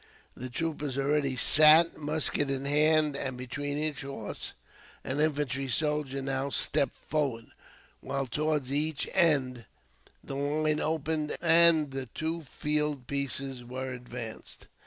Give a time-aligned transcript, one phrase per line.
[0.35, 4.55] The troopers already sat, musket in hand, and between each horse
[5.03, 7.49] an infantry soldier now stepped forward;
[7.99, 9.67] while towards each end,
[10.23, 14.65] the line opened and the two field pieces were advanced.